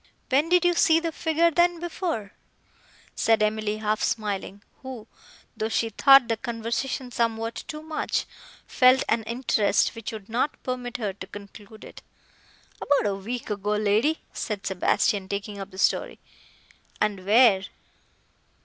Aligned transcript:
"When 0.31 0.49
did 0.49 0.65
you 0.65 0.73
see 0.73 0.99
the 0.99 1.11
figure, 1.11 1.51
then, 1.51 1.79
before?" 1.79 2.33
said 3.15 3.43
Emily 3.43 3.77
half 3.77 4.01
smiling, 4.01 4.63
who, 4.81 5.05
though 5.55 5.69
she 5.69 5.89
thought 5.91 6.27
the 6.27 6.37
conversation 6.37 7.11
somewhat 7.11 7.63
too 7.67 7.83
much, 7.83 8.25
felt 8.65 9.03
an 9.07 9.21
interest, 9.25 9.93
which 9.93 10.11
would 10.11 10.27
not 10.27 10.63
permit 10.63 10.97
her 10.97 11.13
to 11.13 11.27
conclude 11.27 11.83
it. 11.83 12.01
"About 12.81 13.11
a 13.11 13.15
week 13.15 13.51
ago, 13.51 13.73
lady," 13.73 14.21
said 14.33 14.65
Sebastian, 14.65 15.29
taking 15.29 15.59
up 15.59 15.69
the 15.69 15.77
story. 15.77 16.17
"And 16.99 17.23
where?" 17.23 17.65